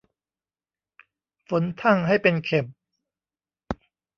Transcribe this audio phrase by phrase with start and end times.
[1.49, 2.65] ฝนทั่งให้เป็นเข็ม